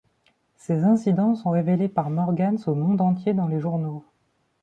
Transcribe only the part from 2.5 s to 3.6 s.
au monde entier dans les